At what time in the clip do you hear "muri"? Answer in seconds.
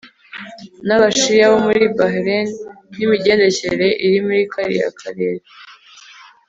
1.65-1.83, 4.27-4.43